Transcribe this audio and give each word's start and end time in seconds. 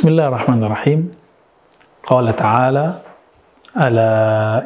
Bismillahirrahmanirrahim. 0.00 1.12
Qala 2.00 2.32
ta'ala, 2.32 3.04
Ala 3.76 4.12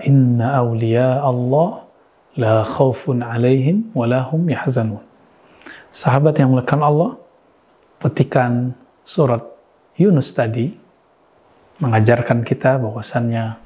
inna 0.07 0.63
awliya 0.63 1.27
Allah 1.27 1.91
la 2.39 2.63
khawfun 2.63 3.19
alaihim 3.19 3.91
wa 3.99 4.07
lahum 4.07 4.47
yahzanun. 4.47 5.03
Sahabat 5.91 6.39
yang 6.39 6.55
melekan 6.55 6.79
Allah, 6.87 7.19
petikan 7.99 8.79
surat 9.03 9.43
Yunus 9.99 10.31
tadi 10.31 10.71
mengajarkan 11.83 12.47
kita 12.47 12.79
bahwasannya 12.79 13.59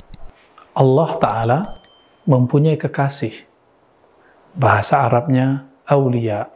Allah 0.72 1.10
Ta'ala 1.20 1.58
mempunyai 2.24 2.80
kekasih. 2.80 3.44
Bahasa 4.56 5.04
Arabnya 5.04 5.68
aulia. 5.84 6.48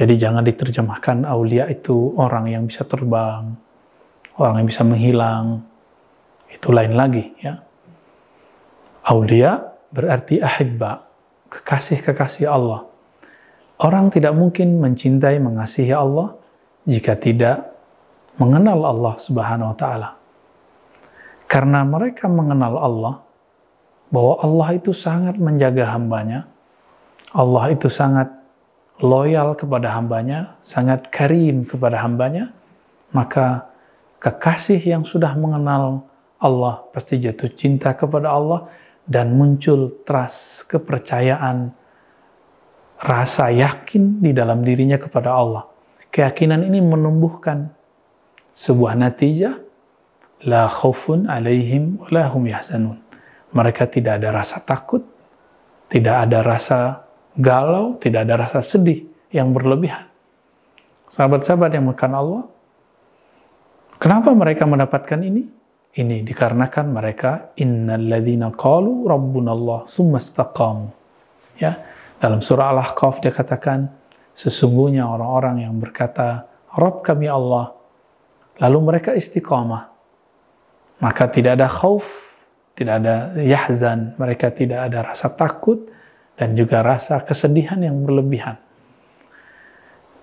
Jadi 0.00 0.16
jangan 0.16 0.48
diterjemahkan 0.48 1.28
aulia 1.28 1.68
itu 1.68 2.16
orang 2.16 2.48
yang 2.48 2.64
bisa 2.64 2.88
terbang, 2.88 3.67
orang 4.38 4.62
yang 4.62 4.68
bisa 4.70 4.82
menghilang. 4.86 5.66
Itu 6.48 6.72
lain 6.72 6.96
lagi 6.96 7.28
ya. 7.42 7.60
Aulia 9.04 9.60
berarti 9.92 10.40
ahibba, 10.40 11.04
kekasih-kekasih 11.52 12.48
Allah. 12.48 12.88
Orang 13.78 14.10
tidak 14.10 14.34
mungkin 14.34 14.82
mencintai, 14.82 15.38
mengasihi 15.38 15.94
Allah 15.94 16.34
jika 16.88 17.14
tidak 17.14 17.68
mengenal 18.40 18.84
Allah 18.84 19.14
Subhanahu 19.20 19.70
wa 19.74 19.76
taala. 19.76 20.08
Karena 21.48 21.84
mereka 21.86 22.28
mengenal 22.28 22.74
Allah 22.76 23.14
bahwa 24.12 24.34
Allah 24.40 24.68
itu 24.76 24.92
sangat 24.92 25.36
menjaga 25.40 25.88
hambanya. 25.94 26.48
Allah 27.32 27.72
itu 27.72 27.88
sangat 27.92 28.28
loyal 29.00 29.54
kepada 29.54 29.94
hambanya, 29.94 30.58
sangat 30.64 31.08
karim 31.12 31.64
kepada 31.64 32.00
hambanya, 32.02 32.50
maka 33.14 33.68
kekasih 34.18 34.78
yang 34.82 35.02
sudah 35.06 35.34
mengenal 35.38 36.06
Allah 36.38 36.86
pasti 36.94 37.18
jatuh 37.18 37.50
cinta 37.54 37.94
kepada 37.94 38.30
Allah 38.30 38.70
dan 39.08 39.34
muncul 39.34 40.04
trust, 40.04 40.68
kepercayaan, 40.68 41.72
rasa 43.00 43.48
yakin 43.48 44.20
di 44.20 44.36
dalam 44.36 44.60
dirinya 44.60 45.00
kepada 45.00 45.32
Allah. 45.32 45.64
Keyakinan 46.12 46.66
ini 46.66 46.84
menumbuhkan 46.84 47.72
sebuah 48.58 48.98
natijah 48.98 49.56
la 50.44 50.68
khaufun 50.68 51.26
alaihim 51.26 51.98
la 52.12 52.28
hum 52.28 52.46
yahzanun. 52.46 53.00
Mereka 53.48 53.88
tidak 53.88 54.20
ada 54.20 54.28
rasa 54.44 54.60
takut, 54.60 55.00
tidak 55.88 56.28
ada 56.28 56.38
rasa 56.44 56.78
galau, 57.32 57.96
tidak 57.96 58.28
ada 58.28 58.44
rasa 58.44 58.60
sedih 58.60 59.08
yang 59.32 59.56
berlebihan. 59.56 60.04
Sahabat-sahabat 61.08 61.72
yang 61.72 61.88
makan 61.88 62.12
Allah, 62.12 62.42
kenapa 63.98 64.32
mereka 64.32 64.64
mendapatkan 64.64 65.20
ini? 65.20 65.42
Ini 65.98 66.22
dikarenakan 66.22 66.86
mereka 66.94 67.30
innalladzina 67.58 68.54
qalu 68.54 69.10
rabbunallah 69.10 69.90
summastaqamu. 69.90 70.86
Ya, 71.58 71.82
dalam 72.22 72.38
surah 72.38 72.70
Al-Ahqaf 72.70 73.18
dia 73.18 73.34
katakan 73.34 73.90
sesungguhnya 74.38 75.02
orang-orang 75.02 75.66
yang 75.66 75.74
berkata 75.82 76.46
Rabb 76.70 77.02
kami 77.02 77.26
Allah 77.26 77.74
lalu 78.62 78.78
mereka 78.94 79.18
istiqamah 79.18 79.98
maka 80.98 81.30
tidak 81.30 81.58
ada 81.58 81.70
khauf, 81.70 82.06
tidak 82.74 83.02
ada 83.02 83.34
yahzan, 83.38 84.18
mereka 84.18 84.50
tidak 84.50 84.90
ada 84.90 85.14
rasa 85.14 85.30
takut 85.30 85.86
dan 86.38 86.54
juga 86.58 86.82
rasa 86.82 87.22
kesedihan 87.22 87.78
yang 87.78 88.02
berlebihan. 88.02 88.58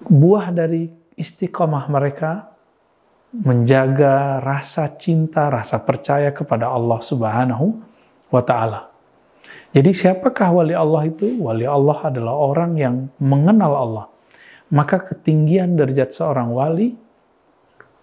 Buah 0.03 0.51
dari 0.51 0.91
istiqamah 1.15 1.87
mereka 1.87 2.54
menjaga 3.33 4.39
rasa 4.43 4.91
cinta, 4.95 5.49
rasa 5.49 5.81
percaya 5.81 6.29
kepada 6.31 6.69
Allah 6.69 6.99
Subhanahu 7.01 7.65
wa 8.29 8.41
taala. 8.45 8.91
Jadi 9.75 9.91
siapakah 9.91 10.55
wali 10.55 10.71
Allah 10.71 11.03
itu? 11.11 11.35
Wali 11.43 11.67
Allah 11.67 11.99
adalah 12.07 12.31
orang 12.31 12.79
yang 12.79 12.95
mengenal 13.19 13.73
Allah. 13.75 14.05
Maka 14.71 15.03
ketinggian 15.03 15.75
derajat 15.75 16.15
seorang 16.15 16.49
wali 16.55 16.95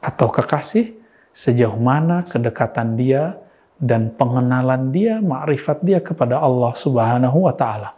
atau 0.04 0.28
kekasih 0.28 0.94
sejauh 1.32 1.80
mana 1.80 2.28
kedekatan 2.28 2.94
dia 2.94 3.40
dan 3.80 4.14
pengenalan 4.14 4.92
dia, 4.94 5.18
makrifat 5.18 5.80
dia 5.82 5.98
kepada 5.98 6.38
Allah 6.38 6.70
Subhanahu 6.76 7.48
wa 7.48 7.54
taala. 7.56 7.96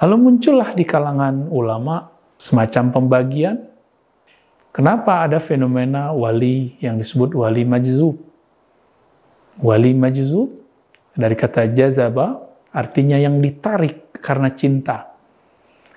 Lalu 0.00 0.16
muncullah 0.16 0.72
di 0.72 0.84
kalangan 0.86 1.50
ulama 1.50 2.08
semacam 2.36 2.92
pembagian 2.92 3.56
Kenapa 4.76 5.24
ada 5.24 5.40
fenomena 5.40 6.12
wali 6.12 6.76
yang 6.84 7.00
disebut 7.00 7.32
wali 7.32 7.64
majzub? 7.64 8.20
Wali 9.64 9.96
majzub 9.96 10.52
dari 11.16 11.32
kata 11.32 11.72
jazaba 11.72 12.44
artinya 12.76 13.16
yang 13.16 13.40
ditarik 13.40 14.12
karena 14.20 14.52
cinta. 14.52 15.16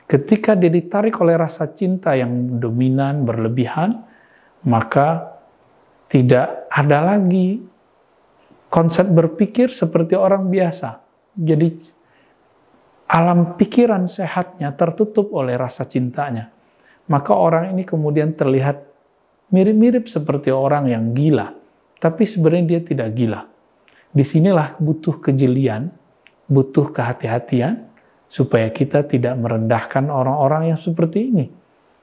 Ketika 0.08 0.56
dia 0.56 0.72
ditarik 0.72 1.12
oleh 1.20 1.36
rasa 1.36 1.68
cinta 1.76 2.16
yang 2.16 2.56
dominan, 2.56 3.28
berlebihan, 3.28 4.00
maka 4.64 5.28
tidak 6.08 6.72
ada 6.72 7.04
lagi 7.04 7.60
konsep 8.72 9.12
berpikir 9.12 9.76
seperti 9.76 10.16
orang 10.16 10.48
biasa. 10.48 11.04
Jadi 11.36 11.68
alam 13.12 13.60
pikiran 13.60 14.08
sehatnya 14.08 14.72
tertutup 14.72 15.36
oleh 15.36 15.60
rasa 15.60 15.84
cintanya 15.84 16.59
maka 17.10 17.34
orang 17.34 17.74
ini 17.74 17.84
kemudian 17.84 18.38
terlihat 18.38 18.86
mirip-mirip 19.50 20.06
seperti 20.06 20.54
orang 20.54 20.94
yang 20.94 21.12
gila, 21.18 21.58
tapi 21.98 22.24
sebenarnya 22.30 22.78
dia 22.78 22.82
tidak 22.86 23.10
gila. 23.18 23.42
Di 24.14 24.22
sinilah 24.22 24.78
butuh 24.78 25.18
kejelian, 25.18 25.90
butuh 26.46 26.94
kehati-hatian, 26.94 27.90
supaya 28.30 28.70
kita 28.70 29.10
tidak 29.10 29.34
merendahkan 29.42 30.06
orang-orang 30.14 30.74
yang 30.74 30.80
seperti 30.80 31.34
ini. 31.34 31.46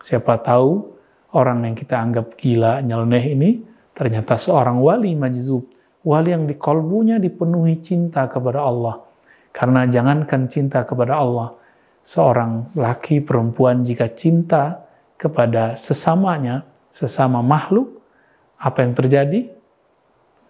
Siapa 0.02 0.42
tahu 0.42 0.90
orang 1.38 1.70
yang 1.70 1.74
kita 1.78 1.94
anggap 2.02 2.34
gila, 2.34 2.82
nyeleneh 2.82 3.24
ini, 3.30 3.50
ternyata 3.94 4.34
seorang 4.34 4.82
wali 4.82 5.14
majzub. 5.14 5.62
Wali 6.06 6.30
yang 6.30 6.46
di 6.46 6.54
kolbunya 6.54 7.18
dipenuhi 7.18 7.82
cinta 7.82 8.26
kepada 8.30 8.62
Allah. 8.62 9.02
Karena 9.50 9.86
jangankan 9.86 10.46
cinta 10.46 10.86
kepada 10.86 11.18
Allah, 11.18 11.54
seorang 12.06 12.74
laki 12.78 13.22
perempuan 13.26 13.82
jika 13.82 14.14
cinta 14.14 14.85
kepada 15.16 15.76
sesamanya, 15.76 16.64
sesama 16.92 17.40
makhluk, 17.40 18.00
apa 18.56 18.84
yang 18.84 18.92
terjadi? 18.96 19.52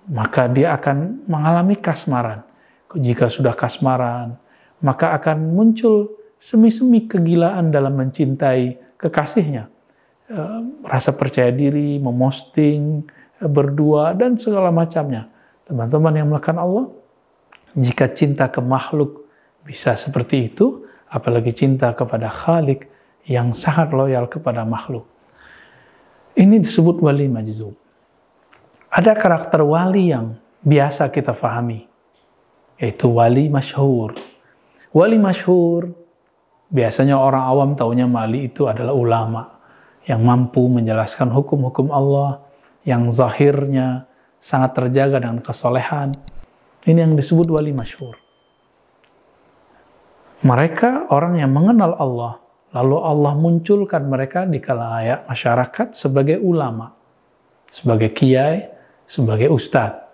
Maka 0.06 0.46
dia 0.46 0.74
akan 0.78 1.26
mengalami 1.26 1.74
kasmaran. 1.78 2.46
Jika 2.94 3.26
sudah 3.26 3.54
kasmaran, 3.54 4.38
maka 4.78 5.14
akan 5.18 5.50
muncul 5.50 6.14
semi-semi 6.38 7.10
kegilaan 7.10 7.74
dalam 7.74 7.98
mencintai 7.98 8.94
kekasihnya. 9.00 9.66
Eh, 10.26 10.60
rasa 10.86 11.14
percaya 11.14 11.50
diri, 11.50 11.98
memosting, 12.02 13.06
eh, 13.42 13.50
berdua, 13.50 14.14
dan 14.14 14.38
segala 14.38 14.70
macamnya. 14.70 15.30
Teman-teman 15.66 16.14
yang 16.14 16.30
melakukan 16.30 16.58
Allah, 16.62 16.86
jika 17.74 18.06
cinta 18.10 18.46
ke 18.50 18.62
makhluk 18.62 19.26
bisa 19.66 19.98
seperti 19.98 20.50
itu, 20.50 20.86
apalagi 21.10 21.50
cinta 21.54 21.90
kepada 21.94 22.30
Khalik, 22.30 22.86
yang 23.26 23.50
sangat 23.50 23.90
loyal 23.90 24.30
kepada 24.30 24.62
makhluk. 24.62 25.04
Ini 26.38 26.62
disebut 26.62 27.02
wali 27.02 27.26
majzub. 27.26 27.74
Ada 28.88 29.18
karakter 29.18 29.60
wali 29.66 30.14
yang 30.14 30.38
biasa 30.62 31.10
kita 31.10 31.34
fahami, 31.34 31.84
yaitu 32.78 33.10
wali 33.10 33.50
masyhur. 33.50 34.14
Wali 34.94 35.18
masyhur 35.20 35.92
biasanya 36.70 37.18
orang 37.18 37.44
awam 37.44 37.70
taunya 37.76 38.08
wali 38.08 38.48
itu 38.48 38.64
adalah 38.70 38.94
ulama 38.96 39.42
yang 40.06 40.22
mampu 40.22 40.70
menjelaskan 40.70 41.28
hukum-hukum 41.34 41.90
Allah 41.90 42.40
yang 42.86 43.10
zahirnya 43.10 44.06
sangat 44.38 44.78
terjaga 44.78 45.18
dengan 45.18 45.42
kesolehan. 45.42 46.14
Ini 46.86 47.02
yang 47.02 47.18
disebut 47.18 47.50
wali 47.50 47.74
masyhur. 47.74 48.14
Mereka 50.46 51.10
orang 51.10 51.42
yang 51.42 51.50
mengenal 51.50 51.98
Allah 51.98 52.45
Lalu 52.76 52.96
Allah 53.00 53.32
munculkan 53.32 54.04
mereka 54.04 54.44
di 54.44 54.60
kalangan 54.60 55.24
masyarakat 55.24 55.96
sebagai 55.96 56.36
ulama, 56.44 56.92
sebagai 57.72 58.12
kiai, 58.12 58.68
sebagai 59.08 59.48
ustadz. 59.48 60.04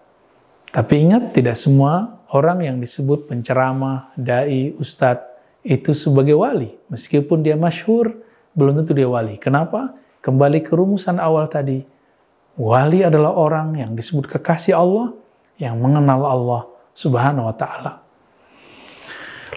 Tapi 0.70 0.94
ingat, 1.02 1.34
tidak 1.34 1.58
semua 1.58 2.22
orang 2.30 2.62
yang 2.62 2.76
disebut 2.78 3.26
penceramah, 3.26 4.14
dai, 4.14 4.78
ustadz 4.78 5.26
itu 5.66 5.90
sebagai 5.90 6.38
wali. 6.38 6.70
Meskipun 6.86 7.42
dia 7.42 7.58
masyhur, 7.58 8.14
belum 8.54 8.78
tentu 8.78 8.94
dia 8.94 9.10
wali. 9.10 9.42
Kenapa? 9.42 9.98
Kembali 10.22 10.62
ke 10.62 10.70
rumusan 10.70 11.18
awal 11.18 11.50
tadi. 11.50 11.82
Wali 12.54 13.02
adalah 13.02 13.34
orang 13.34 13.74
yang 13.74 13.98
disebut 13.98 14.38
kekasih 14.38 14.78
Allah, 14.78 15.10
yang 15.58 15.82
mengenal 15.82 16.22
Allah 16.22 16.62
subhanahu 16.94 17.50
wa 17.50 17.56
ta'ala. 17.58 17.92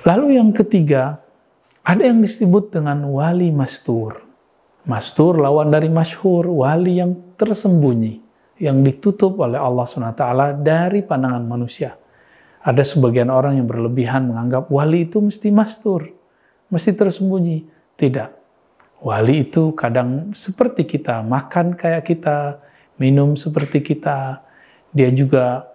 Lalu 0.10 0.42
yang 0.42 0.50
ketiga, 0.50 1.22
ada 1.86 2.02
yang 2.02 2.20
disebut 2.26 2.74
dengan 2.74 3.06
wali 3.14 3.54
mastur. 3.54 4.26
Mastur 4.90 5.38
lawan 5.38 5.70
dari 5.70 5.90
masyhur, 5.90 6.50
wali 6.50 6.98
yang 6.98 7.14
tersembunyi. 7.38 8.26
yang 8.56 8.80
ditutup 8.88 9.36
oleh 9.44 9.60
Allah 9.60 9.84
SWT 9.84 10.24
dari 10.64 11.04
pandangan 11.04 11.44
manusia. 11.44 12.00
Ada 12.66 12.82
sebagian 12.88 13.28
orang 13.28 13.60
yang 13.60 13.68
berlebihan 13.68 14.32
menganggap 14.32 14.72
wali 14.72 15.06
itu 15.06 15.20
mesti 15.22 15.52
mastur, 15.52 16.08
mesti 16.72 16.96
tersembunyi. 16.96 17.68
Tidak. 18.00 18.30
Wali 19.06 19.44
itu 19.44 19.76
kadang 19.76 20.32
seperti 20.34 20.88
kita, 20.88 21.22
makan 21.22 21.76
kayak 21.76 22.08
kita, 22.08 22.64
minum 22.98 23.36
seperti 23.36 23.84
kita. 23.84 24.42
Dia 24.96 25.12
juga 25.12 25.68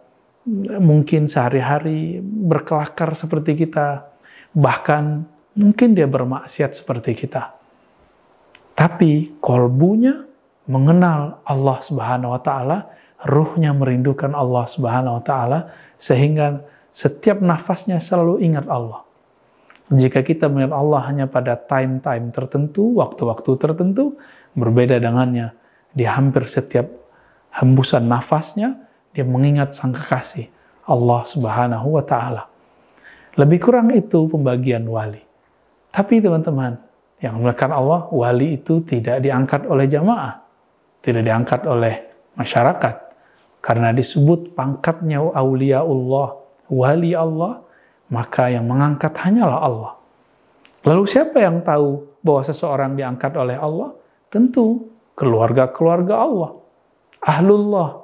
mungkin 0.80 1.28
sehari-hari 1.28 2.18
berkelakar 2.24 3.12
seperti 3.12 3.54
kita. 3.54 4.08
Bahkan 4.56 5.04
mungkin 5.60 5.92
dia 5.92 6.08
bermaksiat 6.08 6.72
seperti 6.72 7.12
kita. 7.12 7.52
Tapi 8.72 9.36
kolbunya 9.44 10.24
mengenal 10.64 11.44
Allah 11.44 11.78
Subhanahu 11.84 12.32
wa 12.32 12.40
taala, 12.40 12.88
ruhnya 13.28 13.76
merindukan 13.76 14.32
Allah 14.32 14.64
Subhanahu 14.64 15.20
wa 15.20 15.24
taala 15.24 15.68
sehingga 16.00 16.64
setiap 16.88 17.44
nafasnya 17.44 18.00
selalu 18.00 18.40
ingat 18.40 18.64
Allah. 18.72 19.04
Jika 19.90 20.22
kita 20.24 20.46
melihat 20.48 20.72
Allah 20.72 21.02
hanya 21.10 21.26
pada 21.26 21.58
time-time 21.58 22.30
tertentu, 22.32 22.96
waktu-waktu 22.96 23.50
tertentu, 23.58 24.16
berbeda 24.54 24.96
dengannya. 25.02 25.52
Di 25.90 26.06
hampir 26.06 26.46
setiap 26.46 26.86
hembusan 27.58 28.06
nafasnya, 28.06 28.78
dia 29.10 29.26
mengingat 29.26 29.74
sang 29.74 29.90
kekasih, 29.90 30.46
Allah 30.86 31.26
subhanahu 31.26 31.98
wa 31.98 32.04
ta'ala. 32.06 32.46
Lebih 33.34 33.58
kurang 33.58 33.90
itu 33.90 34.30
pembagian 34.30 34.86
wali. 34.86 35.29
Tapi 35.90 36.22
teman-teman, 36.22 36.78
yang 37.20 37.42
melakukan 37.42 37.74
Allah, 37.74 38.08
wali 38.08 38.56
itu 38.56 38.80
tidak 38.86 39.20
diangkat 39.20 39.68
oleh 39.68 39.84
jamaah. 39.90 40.40
Tidak 41.04 41.20
diangkat 41.20 41.68
oleh 41.68 41.94
masyarakat. 42.38 42.94
Karena 43.60 43.92
disebut 43.92 44.56
pangkatnya 44.56 45.20
awliya 45.20 45.84
Allah, 45.84 46.40
wali 46.72 47.12
Allah, 47.12 47.60
maka 48.08 48.48
yang 48.48 48.64
mengangkat 48.64 49.12
hanyalah 49.20 49.60
Allah. 49.60 49.92
Lalu 50.80 51.04
siapa 51.04 51.36
yang 51.44 51.60
tahu 51.60 52.08
bahwa 52.24 52.42
seseorang 52.48 52.96
diangkat 52.96 53.36
oleh 53.36 53.60
Allah? 53.60 53.92
Tentu 54.32 54.88
keluarga-keluarga 55.12 56.14
Allah. 56.16 56.50
Ahlullah. 57.20 58.00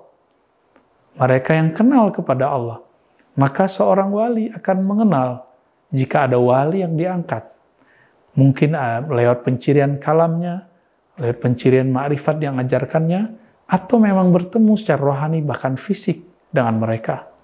Mereka 1.17 1.57
yang 1.57 1.73
kenal 1.73 2.13
kepada 2.13 2.53
Allah. 2.53 2.85
Maka 3.33 3.65
seorang 3.65 4.13
wali 4.13 4.53
akan 4.53 4.79
mengenal 4.85 5.49
jika 5.89 6.29
ada 6.29 6.37
wali 6.37 6.85
yang 6.85 6.93
diangkat. 6.93 7.56
Mungkin 8.37 8.77
ah, 8.77 9.01
lewat 9.01 9.43
pencirian 9.43 9.97
kalamnya, 9.97 10.69
lewat 11.17 11.41
pencirian 11.41 11.89
ma'rifat 11.89 12.37
yang 12.41 12.61
ajarkannya, 12.61 13.33
atau 13.67 13.97
memang 13.99 14.31
bertemu 14.31 14.77
secara 14.79 15.03
rohani 15.03 15.43
bahkan 15.43 15.75
fisik 15.75 16.23
dengan 16.53 16.79
mereka 16.79 17.37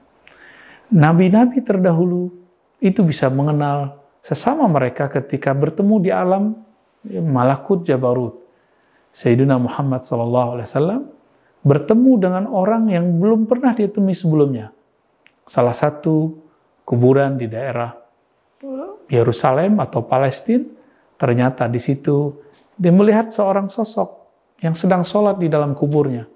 nabi-nabi 0.92 1.64
terdahulu 1.64 2.28
itu 2.78 3.00
bisa 3.00 3.32
mengenal 3.32 4.04
sesama 4.20 4.68
mereka 4.68 5.08
ketika 5.08 5.56
bertemu 5.56 5.94
di 5.98 6.10
alam 6.12 6.52
malakut 7.08 7.82
jabarut. 7.82 8.38
Sayyidina 9.12 9.56
Muhammad 9.58 10.04
SAW 10.04 11.08
bertemu 11.64 12.12
dengan 12.20 12.44
orang 12.48 12.92
yang 12.92 13.18
belum 13.18 13.48
pernah 13.48 13.72
dia 13.72 13.88
temui 13.88 14.14
sebelumnya. 14.14 14.70
Salah 15.48 15.74
satu 15.74 16.38
kuburan 16.86 17.36
di 17.40 17.50
daerah 17.50 17.92
Yerusalem 19.10 19.82
atau 19.82 20.06
Palestina, 20.06 20.64
ternyata 21.22 21.70
di 21.70 21.78
situ 21.78 22.34
dia 22.74 22.90
melihat 22.90 23.30
seorang 23.30 23.70
sosok 23.70 24.10
yang 24.58 24.74
sedang 24.74 25.06
sholat 25.06 25.38
di 25.38 25.46
dalam 25.46 25.78
kuburnya. 25.78 26.26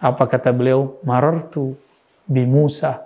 Apa 0.00 0.24
kata 0.24 0.48
beliau? 0.56 0.96
Marartu 1.04 1.76
bi 2.24 2.48
Musa 2.48 3.04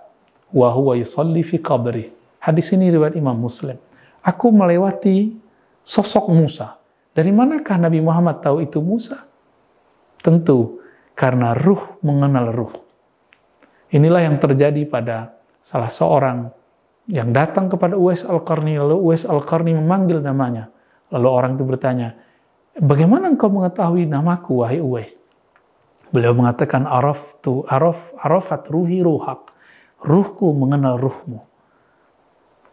wa 0.54 0.70
huwa 0.70 0.94
yusalli 0.94 1.42
fi 1.42 1.58
qabri. 1.58 2.14
Hadis 2.38 2.70
ini 2.70 2.86
riwayat 2.94 3.18
Imam 3.18 3.34
Muslim. 3.34 3.74
Aku 4.22 4.54
melewati 4.54 5.34
sosok 5.82 6.30
Musa. 6.30 6.78
Dari 7.10 7.34
manakah 7.34 7.74
Nabi 7.82 7.98
Muhammad 7.98 8.38
tahu 8.38 8.62
itu 8.62 8.78
Musa? 8.78 9.26
Tentu 10.22 10.78
karena 11.18 11.50
ruh 11.50 11.98
mengenal 11.98 12.54
ruh. 12.54 12.74
Inilah 13.90 14.22
yang 14.22 14.38
terjadi 14.38 14.86
pada 14.86 15.34
salah 15.66 15.90
seorang 15.90 16.54
yang 17.08 17.32
datang 17.32 17.72
kepada 17.72 17.96
Uwais 17.96 18.22
Al-Qarni, 18.22 18.76
lalu 18.76 19.00
Uwais 19.00 19.24
Al-Qarni 19.24 19.72
memanggil 19.74 20.20
namanya. 20.20 20.68
Lalu 21.08 21.28
orang 21.28 21.50
itu 21.56 21.64
bertanya, 21.64 22.14
bagaimana 22.76 23.32
engkau 23.32 23.48
mengetahui 23.48 24.04
namaku, 24.04 24.64
wahai 24.64 24.80
Uwais? 24.80 25.16
Beliau 26.08 26.32
mengatakan, 26.32 26.88
araf 26.88 27.40
tu 27.44 27.64
araf 27.68 28.12
arafat 28.16 28.68
ruhi 28.72 29.04
ruhak 29.04 29.52
ruhku 30.04 30.52
mengenal 30.56 30.96
ruhmu. 30.96 31.44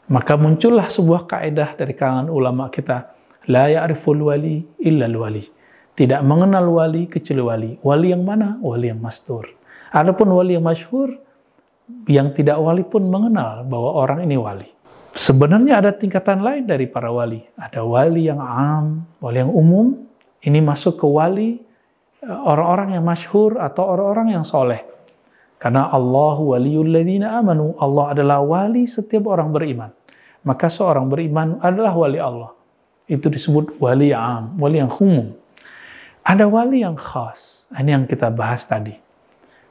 Maka 0.05 0.37
muncullah 0.37 0.87
sebuah 0.87 1.25
kaidah 1.25 1.73
dari 1.73 1.97
kalangan 1.97 2.29
ulama 2.29 2.69
kita, 2.69 3.11
la 3.49 3.65
ya'riful 3.71 4.29
wali 4.29 4.61
illa 4.85 5.09
wali. 5.09 5.41
Tidak 5.95 6.21
mengenal 6.21 6.67
wali 6.69 7.07
kecuali 7.07 7.41
wali. 7.41 7.71
Wali 7.79 8.11
yang 8.11 8.27
mana? 8.27 8.59
Wali 8.59 8.91
yang 8.91 8.99
mastur. 8.99 9.47
Adapun 9.95 10.27
wali 10.35 10.59
yang 10.59 10.67
masyhur, 10.67 11.15
yang 12.11 12.35
tidak 12.35 12.59
wali 12.59 12.83
pun 12.83 13.07
mengenal 13.07 13.63
bahwa 13.63 13.89
orang 13.95 14.27
ini 14.27 14.35
wali. 14.35 14.74
Sebenarnya 15.15 15.79
ada 15.79 15.95
tingkatan 15.95 16.43
lain 16.43 16.67
dari 16.67 16.91
para 16.91 17.07
wali. 17.07 17.39
Ada 17.55 17.87
wali 17.87 18.27
yang 18.27 18.43
am, 18.43 19.07
wali 19.23 19.39
yang 19.39 19.47
umum. 19.47 19.95
Ini 20.43 20.59
masuk 20.59 20.99
ke 20.99 21.07
wali 21.07 21.63
eh, 22.19 22.27
orang-orang 22.27 22.99
yang 22.99 23.05
masyhur 23.07 23.55
atau 23.63 23.87
orang-orang 23.95 24.35
yang 24.35 24.43
soleh. 24.43 24.83
Karena 25.55 25.87
Allah 25.87 26.35
waliyul 26.35 26.91
ladina 26.91 27.39
amanu. 27.39 27.79
Allah 27.79 28.11
adalah 28.11 28.43
wali 28.43 28.83
setiap 28.83 29.31
orang 29.31 29.55
beriman. 29.55 29.89
Maka 30.43 30.67
seorang 30.67 31.07
beriman 31.07 31.63
adalah 31.63 31.95
wali 31.95 32.19
Allah. 32.19 32.51
Itu 33.07 33.31
disebut 33.31 33.79
wali 33.79 34.11
am, 34.11 34.59
wali 34.59 34.83
yang 34.83 34.91
umum. 34.99 35.31
Ada 36.27 36.43
wali 36.43 36.83
yang 36.83 36.99
khas. 36.99 37.71
Ini 37.71 37.95
yang 37.95 38.03
kita 38.03 38.27
bahas 38.35 38.67
tadi. 38.67 38.99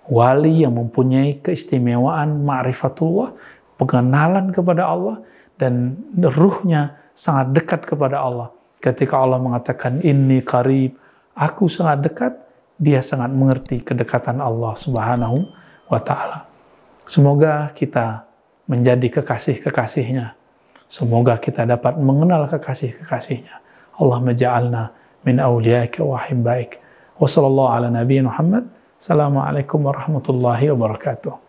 Wali 0.09 0.65
yang 0.65 0.73
mempunyai 0.73 1.45
keistimewaan 1.45 2.43
ma'rifatullah, 2.43 3.37
pengenalan 3.77 4.51
kepada 4.51 4.89
Allah, 4.89 5.21
dan 5.61 5.99
ruhnya 6.19 6.99
sangat 7.15 7.55
dekat 7.55 7.81
kepada 7.87 8.21
Allah. 8.21 8.51
Ketika 8.83 9.17
Allah 9.17 9.41
mengatakan, 9.41 10.03
ini 10.05 10.45
karib, 10.45 10.99
aku 11.33 11.71
sangat 11.71 12.05
dekat, 12.05 12.33
dia 12.77 13.01
sangat 13.01 13.31
mengerti 13.33 13.81
kedekatan 13.81 14.43
Allah 14.43 14.75
subhanahu 14.77 15.39
wa 15.89 16.01
ta'ala. 16.03 16.45
Semoga 17.07 17.71
kita 17.73 18.27
menjadi 18.67 19.21
kekasih-kekasihnya. 19.21 20.37
Semoga 20.89 21.37
kita 21.41 21.65
dapat 21.65 21.97
mengenal 21.97 22.49
kekasih-kekasihnya. 22.51 23.61
Allah 24.01 24.19
maja'alna 24.21 24.83
min 25.23 25.37
awliyaika 25.41 26.03
wa 26.03 26.19
hibbaik. 26.21 26.81
Wa 27.17 27.29
sallallahu 27.31 27.71
ala 27.71 27.89
nabi 27.95 28.21
Muhammad. 28.21 28.67
Assalamualaikum 28.99 29.85
warahmatullahi 29.85 30.73
wabarakatuh. 30.73 31.44